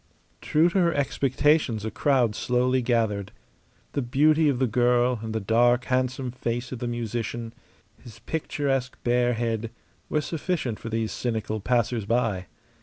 [0.41, 3.31] True to her expectations a crowd slowly gathered.
[3.91, 7.53] The beauty of the girl and the dark, handsome face of the musician,
[8.01, 9.69] his picturesque bare head,
[10.09, 12.47] were sufficient for these cynical passers by.